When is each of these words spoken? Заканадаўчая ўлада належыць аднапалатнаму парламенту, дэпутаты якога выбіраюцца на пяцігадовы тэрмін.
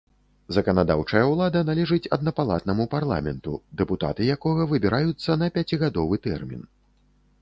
Заканадаўчая 0.55 1.21
ўлада 1.31 1.61
належыць 1.67 2.11
аднапалатнаму 2.17 2.87
парламенту, 2.95 3.53
дэпутаты 3.83 4.21
якога 4.37 4.67
выбіраюцца 4.73 5.39
на 5.43 5.51
пяцігадовы 5.59 6.23
тэрмін. 6.29 6.67